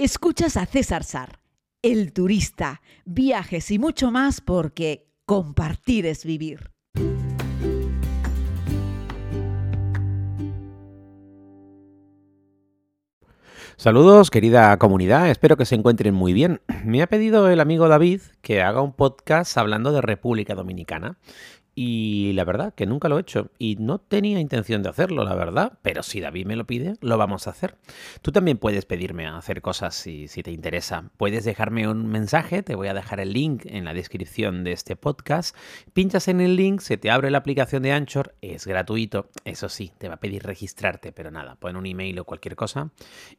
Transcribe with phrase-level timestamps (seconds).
[0.00, 1.40] Escuchas a César Sar,
[1.82, 6.70] el turista, viajes y mucho más porque compartir es vivir.
[13.76, 16.60] Saludos, querida comunidad, espero que se encuentren muy bien.
[16.84, 21.18] Me ha pedido el amigo David que haga un podcast hablando de República Dominicana.
[21.80, 25.36] Y la verdad que nunca lo he hecho y no tenía intención de hacerlo, la
[25.36, 27.76] verdad, pero si David me lo pide, lo vamos a hacer.
[28.20, 31.12] Tú también puedes pedirme hacer cosas si, si te interesa.
[31.16, 34.96] Puedes dejarme un mensaje, te voy a dejar el link en la descripción de este
[34.96, 35.54] podcast.
[35.92, 39.92] Pinchas en el link, se te abre la aplicación de Anchor, es gratuito, eso sí,
[39.98, 42.90] te va a pedir registrarte, pero nada, pon un email o cualquier cosa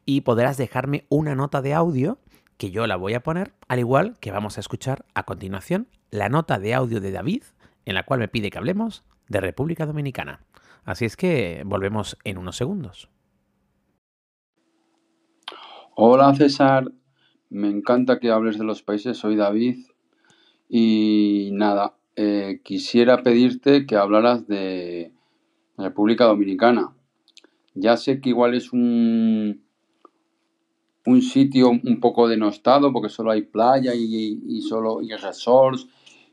[0.06, 2.20] y podrás dejarme una nota de audio
[2.56, 6.30] que yo la voy a poner, al igual que vamos a escuchar a continuación la
[6.30, 7.44] nota de audio de David
[7.90, 10.46] en la cual me pide que hablemos de República Dominicana.
[10.86, 13.10] Así es que volvemos en unos segundos.
[15.96, 16.92] Hola César,
[17.50, 19.88] me encanta que hables de los países, soy David
[20.70, 25.12] y nada, eh, quisiera pedirte que hablaras de
[25.76, 26.94] República Dominicana.
[27.74, 29.64] Ya sé que igual es un,
[31.08, 35.88] un sitio un poco denostado porque solo hay playa y, solo y resorts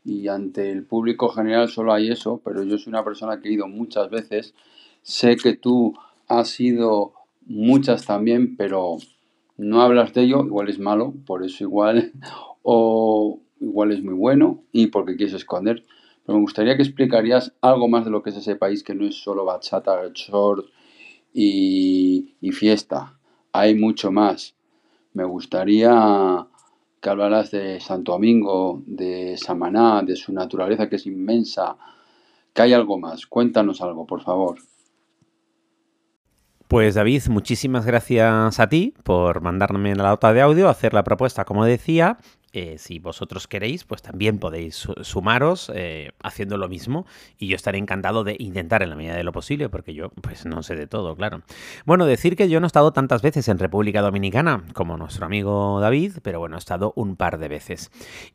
[0.07, 3.51] y ante el público general solo hay eso, pero yo soy una persona que he
[3.51, 4.53] ido muchas veces,
[5.01, 5.95] sé que tú
[6.29, 7.11] has ido
[7.45, 8.99] muchas también, pero
[9.57, 12.13] no hablas de ello, igual es malo, por eso igual,
[12.63, 15.83] o igual es muy bueno y porque quieres esconder.
[16.25, 19.05] Pero me gustaría que explicarías algo más de lo que es ese país, que no
[19.05, 20.67] es solo bachata, short
[21.33, 23.19] y, y fiesta.
[23.51, 24.55] Hay mucho más.
[25.13, 26.47] Me gustaría
[27.01, 31.77] que hablarás de Santo Domingo, de Samaná, de su naturaleza que es inmensa,
[32.53, 33.27] que hay algo más.
[33.27, 34.57] Cuéntanos algo, por favor.
[36.67, 41.45] Pues David, muchísimas gracias a ti por mandarme la nota de audio, hacer la propuesta,
[41.45, 42.17] como decía,
[42.51, 47.05] eh, si vosotros queréis, pues también podéis sumaros eh, haciendo lo mismo
[47.37, 50.45] y yo estaré encantado de intentar en la medida de lo posible, porque yo pues
[50.45, 51.41] no sé de todo, claro.
[51.85, 55.79] Bueno, decir que yo no he estado tantas veces en República Dominicana como nuestro amigo
[55.79, 57.91] David, pero bueno, he estado un par de veces.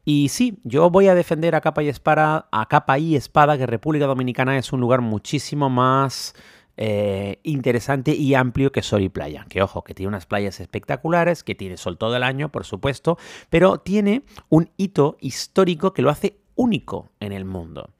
[0.06, 3.66] Y sí, yo voy a defender a capa y espada, a capa y espada que
[3.66, 6.34] República Dominicana es un lugar muchísimo más
[6.76, 9.46] eh, interesante y amplio que Sol y Playa.
[9.48, 13.18] Que ojo, que tiene unas playas espectaculares, que tiene sol todo el año, por supuesto,
[13.50, 17.90] pero tiene un hito histórico que lo hace único en el mundo.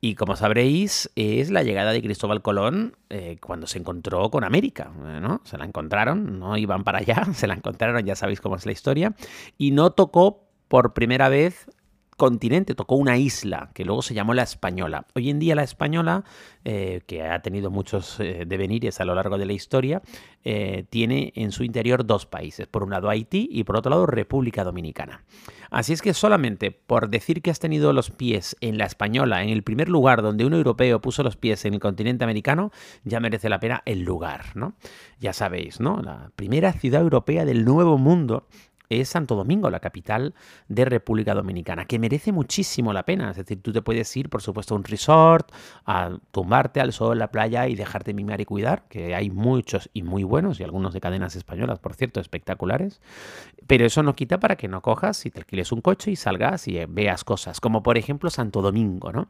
[0.00, 4.90] Y como sabréis, es la llegada de Cristóbal Colón eh, cuando se encontró con América,
[5.20, 5.40] ¿no?
[5.44, 8.72] Se la encontraron, no iban para allá, se la encontraron, ya sabéis cómo es la
[8.72, 9.14] historia,
[9.56, 11.70] y no tocó por primera vez
[12.16, 15.06] continente, tocó una isla que luego se llamó la Española.
[15.14, 16.24] Hoy en día la Española,
[16.64, 20.02] eh, que ha tenido muchos eh, devenires a lo largo de la historia,
[20.44, 24.06] eh, tiene en su interior dos países, por un lado Haití y por otro lado
[24.06, 25.24] República Dominicana.
[25.70, 29.48] Así es que solamente por decir que has tenido los pies en la Española, en
[29.48, 32.70] el primer lugar donde un europeo puso los pies en el continente americano,
[33.04, 34.74] ya merece la pena el lugar, ¿no?
[35.18, 36.00] Ya sabéis, ¿no?
[36.00, 38.46] La primera ciudad europea del Nuevo Mundo
[38.88, 40.34] es Santo Domingo, la capital
[40.68, 43.30] de República Dominicana, que merece muchísimo la pena.
[43.30, 45.50] Es decir, tú te puedes ir, por supuesto, a un resort,
[45.86, 49.90] a tumbarte al sol en la playa y dejarte mimar y cuidar, que hay muchos
[49.92, 53.00] y muy buenos, y algunos de cadenas españolas, por cierto, espectaculares.
[53.66, 56.68] Pero eso no quita para que no cojas y te alquiles un coche y salgas
[56.68, 59.28] y veas cosas, como por ejemplo Santo Domingo, ¿no?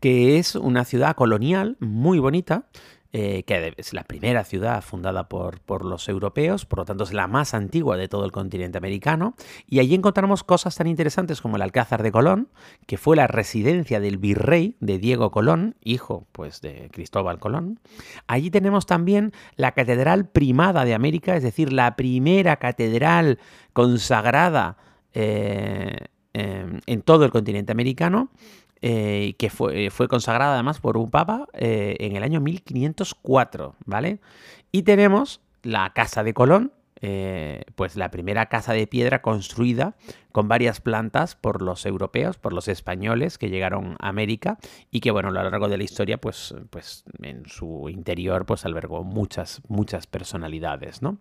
[0.00, 2.64] que es una ciudad colonial muy bonita,
[3.12, 7.12] eh, que es la primera ciudad fundada por, por, los europeos, por lo tanto es
[7.12, 9.34] la más antigua de todo el continente americano,
[9.66, 12.50] y allí encontramos cosas tan interesantes como el Alcázar de Colón,
[12.86, 17.80] que fue la residencia del virrey de Diego Colón, hijo pues de Cristóbal Colón.
[18.28, 23.40] Allí tenemos también la Catedral Primada de América, es decir, la primera catedral
[23.72, 24.76] consagrada
[25.14, 25.96] eh,
[26.32, 28.30] en todo el continente americano,
[28.82, 33.76] eh, que fue, eh, fue, consagrada además por un papa eh, en el año 1504,
[33.84, 34.20] ¿vale?
[34.72, 36.72] Y tenemos la Casa de Colón,
[37.76, 39.96] pues la primera casa de piedra construida
[40.32, 44.58] con varias plantas por los europeos, por los españoles que llegaron a América
[44.90, 48.66] y que, bueno, a lo largo de la historia, pues, pues en su interior, pues
[48.66, 51.16] albergó muchas, muchas personalidades, ¿no?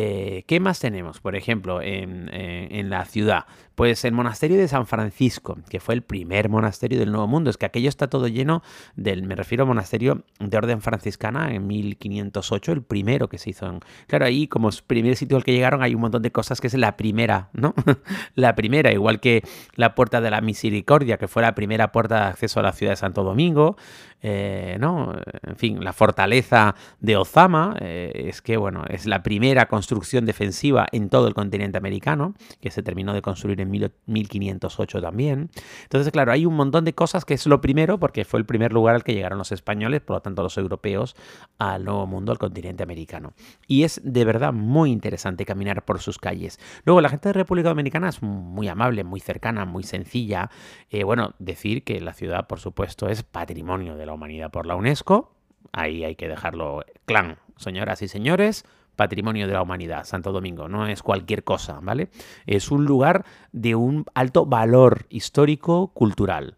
[0.00, 1.18] Eh, ¿Qué más tenemos?
[1.18, 3.46] Por ejemplo, en, eh, en, la ciudad.
[3.74, 7.50] Pues el monasterio de San Francisco, que fue el primer monasterio del Nuevo Mundo.
[7.50, 8.62] Es que aquello está todo lleno
[8.94, 13.66] del, me refiero al monasterio de orden franciscana en 1508, el primero que se hizo.
[13.66, 16.68] En, claro, ahí como primer sitio al que llegaron hay un montón de cosas que
[16.68, 17.74] es la primera, ¿no?
[18.36, 19.42] la primera, igual que
[19.74, 22.92] la Puerta de la Misericordia, que fue la primera puerta de acceso a la ciudad
[22.92, 23.76] de Santo Domingo,
[24.20, 25.14] eh, ¿no?
[25.46, 30.86] En fin, la fortaleza de Ozama eh, es que, bueno, es la primera construcción defensiva
[30.92, 35.50] en todo el continente americano, que se terminó de construir en 1508 también.
[35.84, 38.72] Entonces, claro, hay un montón de cosas que es lo primero, porque fue el primer
[38.72, 41.14] lugar al que llegaron los españoles, por lo tanto los europeos,
[41.58, 43.34] al nuevo mundo, al continente americano.
[43.66, 46.58] Y es de verdad muy interesante caminar por sus calles.
[46.84, 50.50] Luego, la gente de República Dominicana es muy amable, muy cercana, muy sencilla.
[50.90, 54.74] Eh, bueno, decir que la ciudad, por supuesto, es patrimonio de la humanidad por la
[54.74, 55.30] UNESCO.
[55.72, 58.64] Ahí hay que dejarlo clan, señoras y señores.
[58.96, 62.08] Patrimonio de la Humanidad, Santo Domingo, no es cualquier cosa, ¿vale?
[62.46, 66.56] Es un lugar de un alto valor histórico, cultural.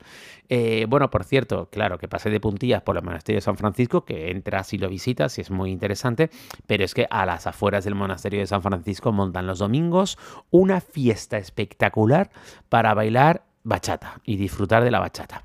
[0.48, 4.06] Eh, bueno, por cierto, claro, que pasé de puntillas por el monasterio de San Francisco,
[4.06, 6.30] que entras y lo visitas y es muy interesante,
[6.66, 10.16] pero es que a las afueras del monasterio de San Francisco montan los domingos
[10.50, 12.30] una fiesta espectacular
[12.70, 15.44] para bailar bachata y disfrutar de la bachata.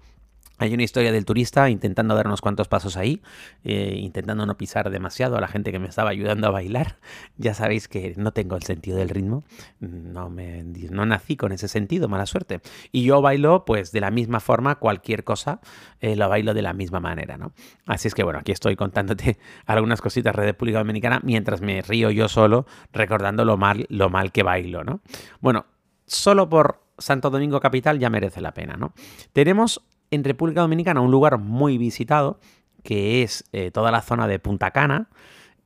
[0.58, 3.22] Hay una historia del turista intentando dar unos cuantos pasos ahí,
[3.64, 6.98] eh, intentando no pisar demasiado a la gente que me estaba ayudando a bailar.
[7.38, 9.44] Ya sabéis que no tengo el sentido del ritmo,
[9.80, 12.62] no, me, no nací con ese sentido, mala suerte.
[12.94, 15.60] Y yo bailo pues de la misma forma, cualquier cosa
[16.00, 17.52] eh, lo bailo de la misma manera, ¿no?
[17.86, 22.10] Así es que bueno, aquí estoy contándote algunas cositas de República Dominicana mientras me río
[22.10, 25.02] yo solo recordando lo mal, lo mal que bailo, ¿no?
[25.42, 25.66] Bueno,
[26.06, 28.94] solo por Santo Domingo Capital ya merece la pena, ¿no?
[29.34, 29.82] Tenemos
[30.12, 32.40] en República Dominicana un lugar muy visitado,
[32.84, 35.10] que es eh, toda la zona de Punta Cana,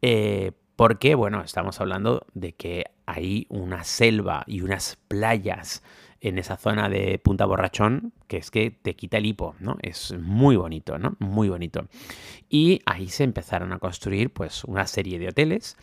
[0.01, 5.83] eh, porque, bueno, estamos hablando de que hay una selva y unas playas
[6.21, 9.77] en esa zona de Punta Borrachón, que es que te quita el hipo, ¿no?
[9.81, 11.15] Es muy bonito, ¿no?
[11.19, 11.87] Muy bonito.
[12.49, 15.77] Y ahí se empezaron a construir, pues, una serie de hoteles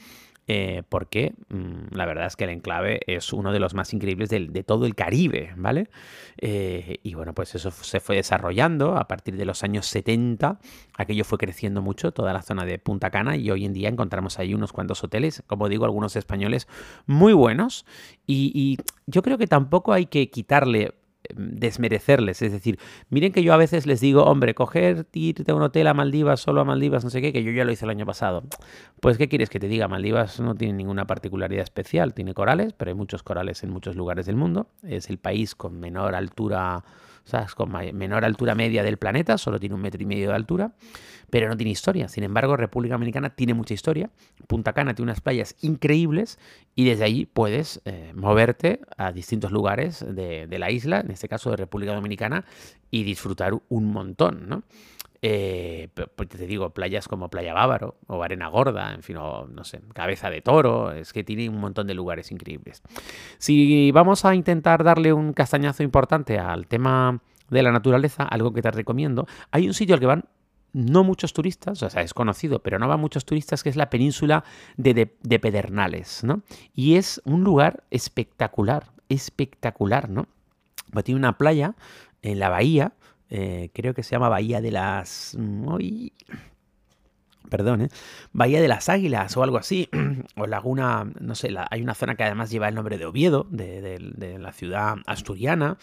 [0.48, 4.28] eh, porque mm, la verdad es que el enclave es uno de los más increíbles
[4.28, 5.88] de, todo el Caribe, ¿vale?
[6.38, 10.60] Eh, y bueno, pues eso se fue desarrollando a partir de los años 70,
[10.96, 14.38] aquello fue creciendo mucho, toda la zona de Punta Cana, y hoy en día encontramos
[14.38, 16.68] ahí unos cuantos hoteles, como digo, algunos españoles
[17.06, 17.84] muy buenos,
[18.26, 20.94] y yo creo que tampoco hay que quitarle
[21.34, 22.42] desmerecerles.
[22.42, 22.78] Es decir,
[23.10, 26.40] miren que yo a veces les digo, hombre, coger, irte a un hotel a Maldivas,
[26.40, 28.44] solo a Maldivas, no sé qué, que yo ya lo hice el año pasado.
[29.00, 29.88] Pues, ¿qué quieres que te diga?
[29.88, 34.26] Maldivas no tiene ninguna particularidad especial, tiene corales, pero hay muchos corales en muchos lugares
[34.26, 34.68] del mundo.
[34.82, 36.84] Es el país con menor altura
[37.28, 40.72] sea, con menor altura media del planeta, solo tiene un metro y medio de altura,
[41.30, 42.08] pero no tiene historia.
[42.08, 44.10] Sin embargo, República Dominicana tiene mucha historia.
[44.46, 46.38] Punta Cana tiene unas playas increíbles
[46.74, 51.28] y desde ahí puedes eh, moverte a distintos lugares de, de la isla, en este
[51.28, 52.44] caso de República Dominicana,
[52.90, 54.62] y disfrutar un montón, ¿no?
[55.28, 59.64] Eh, pues te digo, playas como Playa Bávaro o Arena Gorda, en fin, o no
[59.64, 62.80] sé, Cabeza de Toro, es que tiene un montón de lugares increíbles.
[63.38, 67.20] Si vamos a intentar darle un castañazo importante al tema
[67.50, 70.24] de la naturaleza, algo que te recomiendo, hay un sitio al que van
[70.72, 73.90] no muchos turistas, o sea, es conocido, pero no van muchos turistas, que es la
[73.90, 74.44] península
[74.76, 76.42] de, Pedernales, ¿no?
[76.72, 80.28] Y es un lugar espectacular, espectacular, ¿no?
[80.92, 81.74] Pues tiene una playa
[82.22, 82.92] en la bahía,
[83.30, 85.36] eh, creo que se llama Bahía de las...
[87.48, 87.88] Perdón, ¿eh?
[88.32, 89.88] Bahía de las Águilas o algo así,
[90.36, 94.38] o Laguna, no sé, hay una zona que además lleva el nombre de Oviedo, de,
[94.40, 95.78] la ciudad asturiana.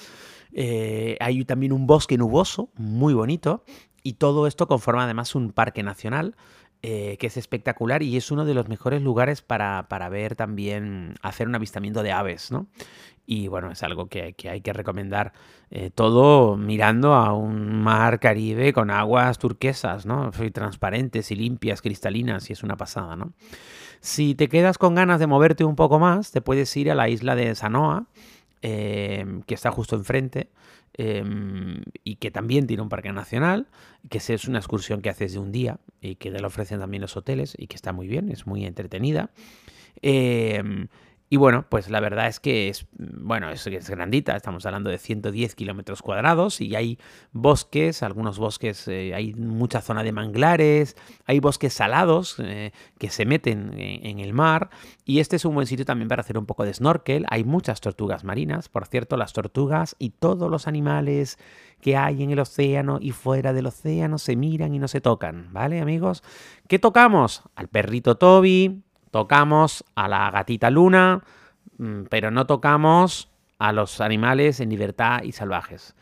[0.52, 3.64] Eh, hay también un bosque nuboso, muy bonito,
[4.04, 6.36] y todo esto conforma además un parque nacional.
[6.82, 11.48] que es espectacular y es uno de los mejores lugares para, para, ver también, hacer
[11.48, 12.68] un avistamiento de aves, ¿no?
[13.26, 15.32] Y bueno, es algo que, hay que recomendar
[15.72, 20.32] eh, todo mirando a un mar Caribe con aguas turquesas, ¿no?
[20.52, 23.34] Transparentes y limpias, cristalinas, y es una pasada, ¿no?
[24.02, 27.08] Si te quedas con ganas de moverte un poco más, te puedes ir a la
[27.08, 28.08] isla de Sanoa,
[28.62, 30.50] em, que está justo enfrente,
[30.96, 33.68] em, y que también tiene un parque nacional,
[34.10, 37.02] que es una excursión que haces de un día y que te lo ofrecen también
[37.02, 39.32] los hoteles y que está muy bien, es muy entretenida.
[40.02, 40.88] Eh,
[41.34, 45.00] y bueno, pues la verdad es que es, bueno, es, es grandita, estamos hablando de
[45.00, 47.00] 110 kilómetros cuadrados y hay
[47.32, 53.26] bosques, algunos bosques, eh, hay mucha zona de manglares, hay bosques salados eh, que se
[53.26, 54.70] meten en, el mar
[55.06, 57.26] y este es un buen sitio también para hacer un poco de snorkel.
[57.32, 61.40] Hay muchas tortugas marinas, por cierto, las tortugas y todos los animales
[61.82, 65.52] que hay en el océano y fuera del océano se miran y no se tocan,
[65.52, 66.22] ¿vale amigos?
[66.68, 67.42] ¿Qué tocamos?
[67.56, 68.84] Al perrito Toby,
[69.14, 71.22] Tocamos a la gatita luna,
[71.78, 73.30] mm, pero no tocamos
[73.60, 75.96] a los animales en libertad y salvajes.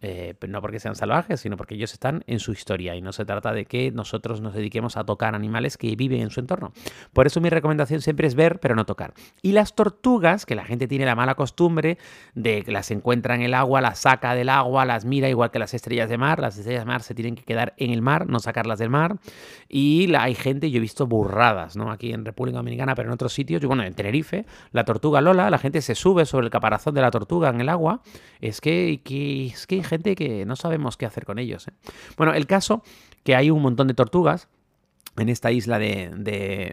[0.00, 3.24] Eh, no porque sean salvajes, sino porque ellos están en su historia y no se
[3.24, 6.72] trata de que nosotros nos dediquemos a tocar animales que viven en su entorno.
[7.12, 9.14] Por eso mi recomendación siempre es ver, pero no tocar.
[9.42, 11.98] Y las tortugas, que la gente tiene la mala costumbre
[12.34, 15.58] de que las encuentra en el agua, las saca del agua, las mira igual que
[15.58, 18.28] las estrellas de mar, las estrellas de mar se tienen que quedar en el mar,
[18.28, 19.16] no sacarlas del mar.
[19.68, 21.90] Y hay gente, yo he visto burradas, ¿no?
[21.90, 25.50] Aquí en República Dominicana, pero en otros sitios, yo, bueno, en Tenerife, la tortuga Lola,
[25.50, 28.02] la gente se sube sobre el caparazón de la tortuga en el agua.
[28.40, 29.00] Es que
[29.52, 31.68] es que gente que no sabemos qué hacer con ellos.
[31.68, 31.72] ¿eh?
[32.16, 32.82] Bueno, el caso
[33.24, 34.48] que hay un montón de tortugas
[35.16, 36.10] en esta isla de,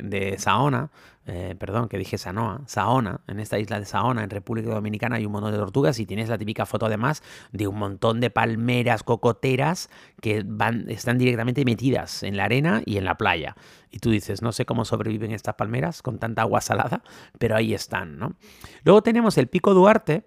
[0.01, 0.91] de, Saona,
[1.25, 5.25] eh, perdón, que dije Sanoa, Saona, en esta isla de Saona, en República Dominicana, hay
[5.25, 9.03] un montón de tortugas y tienes la típica foto además de un montón de palmeras
[9.03, 9.89] cocoteras
[10.21, 13.55] que van, están directamente metidas en la arena y en la playa.
[13.91, 17.03] Y tú dices, no sé cómo sobreviven estas palmeras con tanta agua salada,
[17.39, 18.35] pero ahí están, ¿no?
[18.83, 20.23] Luego tenemos el Pico Duarte,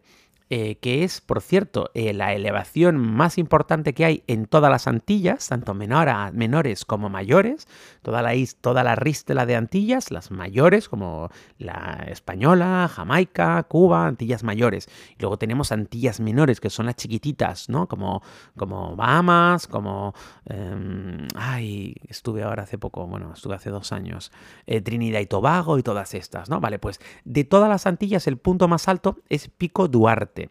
[0.54, 4.86] eh, que es, por cierto, eh, la elevación más importante que hay en todas las
[4.86, 7.66] Antillas, tanto menores como mayores,
[8.02, 14.42] toda la, toda la rístela de Antillas, las mayores como la española, Jamaica, Cuba, Antillas
[14.42, 14.90] mayores.
[15.16, 17.88] Y luego tenemos Antillas menores, que son las chiquititas, ¿no?
[17.88, 18.22] Como,
[18.54, 20.12] como Bahamas, como...
[20.44, 24.30] Em, ay, estuve ahora hace poco, bueno, estuve hace dos años,
[24.66, 26.60] eh, Trinidad y Tobago y todas estas, ¿no?
[26.60, 30.41] Vale, pues de todas las Antillas el punto más alto es Pico Duarte.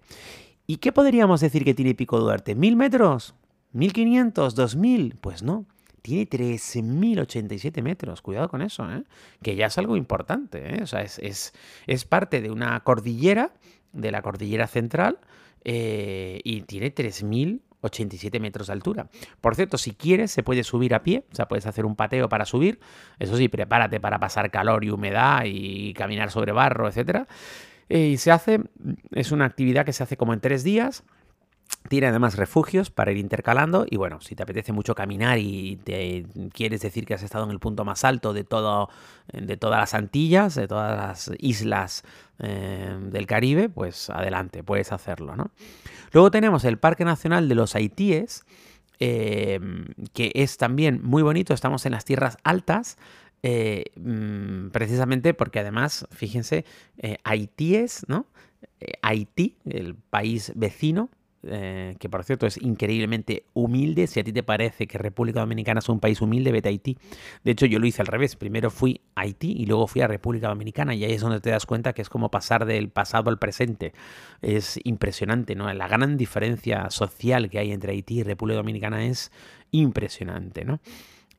[0.67, 2.55] ¿Y qué podríamos decir que tiene Pico Duarte?
[2.55, 3.35] ¿Mil metros?
[3.73, 4.53] ¿1500?
[4.55, 5.15] ¿2000?
[5.19, 5.65] Pues no.
[6.01, 8.21] Tiene 13.087 metros.
[8.21, 9.03] Cuidado con eso, ¿eh?
[9.43, 10.79] Que ya es algo importante, ¿eh?
[10.81, 11.53] O sea, es,
[11.85, 13.53] es, parte de una cordillera,
[13.93, 15.19] de la cordillera central,
[15.63, 19.09] eh, y tiene 3.087 metros de altura.
[19.41, 22.29] Por cierto, si quieres, se puede subir a pie, o sea, puedes hacer un pateo
[22.29, 22.79] para subir.
[23.19, 27.27] Eso sí, prepárate para pasar calor y humedad y caminar sobre barro, etcétera.
[27.91, 28.61] Eh, y se hace,
[29.11, 31.03] es una actividad que se hace como en tres días.
[31.89, 36.25] Tiene además refugios para ir intercalando y bueno, si te apetece mucho caminar y te
[36.53, 38.89] quieres decir que has estado en el punto más alto de, todo,
[39.33, 42.03] de todas las Antillas, de todas las islas
[42.39, 45.35] eh, del Caribe, pues adelante, puedes hacerlo.
[45.35, 45.51] ¿no?
[46.13, 48.45] Luego tenemos el Parque Nacional de los Haitíes,
[48.99, 49.59] eh,
[50.13, 52.97] que es también muy bonito, estamos en las tierras altas,
[53.43, 56.65] eh, mm, precisamente porque además, fíjense,
[56.97, 58.27] eh, Haití es, ¿no?
[58.79, 61.09] Eh, Haití, el país vecino,
[61.43, 64.05] que por cierto es increíblemente humilde.
[64.05, 66.99] Si a ti te parece que República Dominicana es un país humilde, vete a Haití.
[67.43, 68.35] De hecho, yo lo hice al revés.
[68.35, 70.93] Primero fui a Haití y luego fui a República Dominicana.
[70.93, 73.91] Y ahí es donde te das cuenta que es como pasar del pasado al presente.
[74.43, 75.73] Es impresionante, ¿no?
[75.73, 79.31] La gran diferencia social que hay entre Haití y República Dominicana es
[79.71, 80.79] impresionante, ¿no?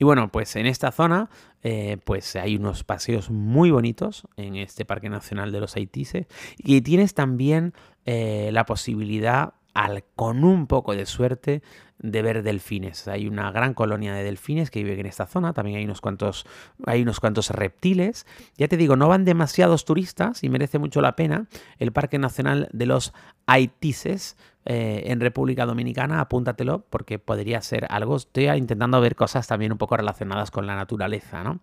[0.03, 1.31] Y bueno, pues en esta zona
[1.63, 6.27] eh, pues hay unos paseos muy bonitos en este Parque Nacional de los Haitises.
[6.59, 7.73] Y tienes también
[8.05, 11.63] eh, la posibilidad, al, con un poco de suerte,
[12.03, 13.09] de ver delfines.
[13.09, 15.53] Hay una gran colonia de delfines que viven en esta zona.
[15.53, 16.45] También hay unos cuantos,
[16.85, 18.27] hay unos cuantos reptiles.
[18.57, 21.47] Ya te digo, no van demasiados turistas y merece mucho la pena
[21.79, 23.13] el Parque Nacional de los
[23.47, 28.17] Haitises eh, en República Dominicana, apúntatelo porque podría ser algo.
[28.17, 31.61] Estoy intentando ver cosas también un poco relacionadas con la naturaleza, ¿no?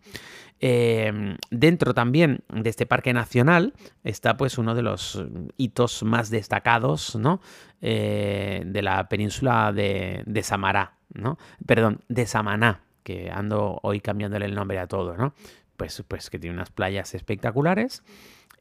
[0.61, 5.23] Em, dentro también de este parque nacional está pues uno de los
[5.55, 7.39] hitos más destacados, ¿no?
[7.81, 11.37] Eh, de la península de, de Samará, ¿no?
[11.65, 15.33] Perdón, de Samaná, que ando hoy cambiándole el nombre a todo, ¿no?
[15.75, 18.03] Pues, pues que tiene unas playas espectaculares.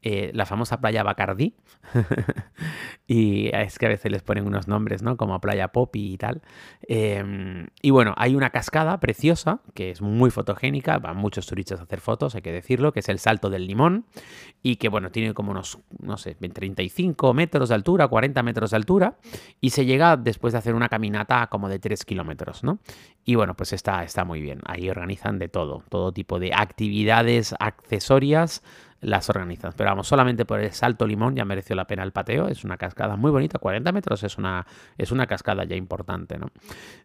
[0.01, 1.55] Eh, la famosa playa Bacardí.
[3.07, 5.17] y es que a veces les ponen unos nombres, ¿no?
[5.17, 6.41] Como Playa Poppy y tal.
[6.87, 10.99] Em, y bueno, hay una cascada preciosa que es muy fotogénica.
[10.99, 14.05] Van muchos turistas a hacer fotos, hay que decirlo, que es el Salto del Limón.
[14.61, 18.77] Y que, bueno, tiene como unos, no sé, 35 metros de altura, 40 metros de
[18.77, 19.17] altura.
[19.59, 22.79] Y se llega después de hacer una caminata como de 3 kilómetros, ¿no?
[23.25, 24.61] Y bueno, pues está, está muy bien.
[24.65, 28.63] Ahí organizan de todo, todo tipo de actividades accesorias
[29.01, 29.73] las organizan.
[29.75, 32.47] Pero vamos, solamente por el Salto Limón ya mereció la pena el pateo.
[32.47, 34.65] Es una cascada muy bonita, 40 metros es una,
[34.97, 36.37] es una cascada ya importante.
[36.37, 36.47] ¿no?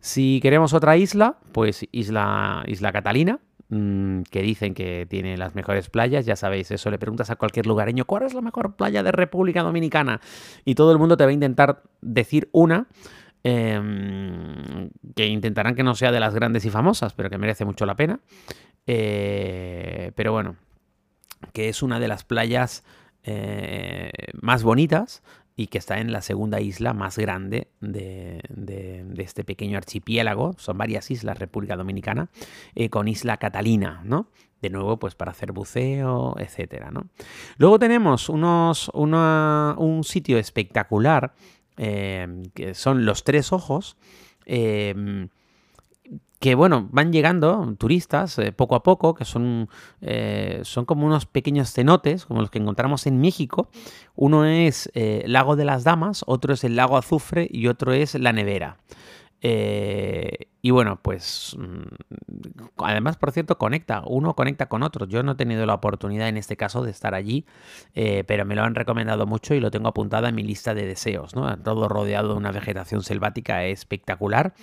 [0.00, 5.88] Si queremos otra isla, pues Isla, isla Catalina, mm, que dicen que tiene las mejores
[5.88, 9.12] playas, ya sabéis, eso le preguntas a cualquier lugareño, ¿cuál es la mejor playa de
[9.12, 10.20] República Dominicana?
[10.64, 12.86] Y todo el mundo te va a intentar decir una.
[13.46, 17.84] Em, que intentarán que no sea de las grandes y famosas, pero que merece mucho
[17.84, 18.20] la pena.
[18.86, 20.56] Eh, pero bueno,
[21.52, 22.84] que es una de las playas
[23.24, 24.10] eh,
[24.40, 25.22] más bonitas
[25.56, 28.42] y que está en la segunda isla más grande de,
[29.16, 30.54] este pequeño archipiélago.
[30.58, 32.28] Son varias islas, República Dominicana,
[32.74, 34.28] eh, con Isla Catalina, ¿no?
[34.60, 37.06] De nuevo, pues para hacer buceo, etcétera, ¿no?
[37.58, 41.34] Luego tenemos unos, un sitio espectacular
[41.76, 43.96] que son los tres ojos
[46.44, 49.70] que bueno, van llegando turistas eh, poco a poco, que son,
[50.02, 53.70] eh, son como unos pequeños cenotes, como los que encontramos en México.
[54.14, 58.14] Uno es eh, Lago de las Damas, otro es el Lago Azufre y otro es
[58.14, 58.76] la Nevera.
[59.46, 65.06] Y bueno, pues mm, además, por cierto, conecta, uno conecta con otro.
[65.06, 67.44] Yo no he tenido la oportunidad en este caso de estar allí,
[67.92, 71.34] pero me lo han recomendado mucho y lo tengo apuntado en mi lista de deseos.
[71.36, 71.56] ¿no?
[71.58, 74.54] Todo rodeado de una vegetación selvática espectacular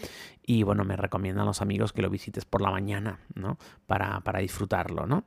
[0.43, 3.57] y bueno, me recomiendan los amigos que lo visites por la mañana, ¿no?
[3.85, 5.25] Para, disfrutarlo, ¿no?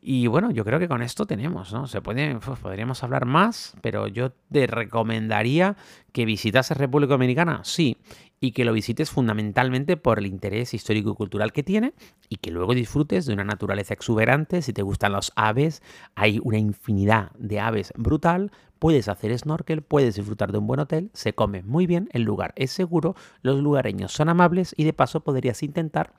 [0.00, 1.86] Y bueno, yo creo que con esto tenemos, ¿no?
[1.86, 5.76] Se puede, podríamos hablar más, pero yo te recomendaría
[6.12, 7.96] que visitases República Dominicana, sí,
[8.40, 11.94] y que lo visites fundamentalmente por el interés histórico y cultural que tiene
[12.28, 14.62] y que luego disfrutes de una naturaleza exuberante.
[14.62, 15.82] Si te gustan los aves,
[16.14, 18.52] hay una infinidad de aves brutal.
[18.78, 22.52] Puedes hacer snorkel, puedes disfrutar de un buen hotel, se come muy bien, el lugar
[22.54, 26.12] es seguro, los lugareños son amables y de paso podrías intentar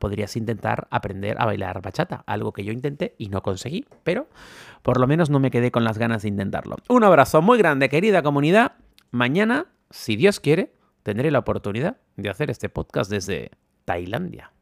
[0.00, 4.28] podrías intentar aprender a bailar bachata, algo que yo intenté y no conseguí, pero
[4.82, 6.76] por lo menos no me quedé con las ganas de intentarlo.
[6.88, 8.72] Un abrazo muy grande, querida comunidad.
[9.12, 13.50] Mañana, si Dios quiere, tendré la oportunidad de hacer este podcast desde
[13.84, 14.52] Tailandia.